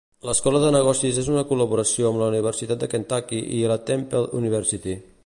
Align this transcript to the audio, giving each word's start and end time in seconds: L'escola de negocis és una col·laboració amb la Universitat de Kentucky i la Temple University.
L'escola 0.27 0.59
de 0.61 0.71
negocis 0.75 1.19
és 1.23 1.29
una 1.33 1.43
col·laboració 1.51 2.09
amb 2.11 2.21
la 2.23 2.29
Universitat 2.35 2.81
de 2.85 2.89
Kentucky 2.95 3.43
i 3.59 3.63
la 3.73 3.81
Temple 3.91 4.23
University. 4.41 4.99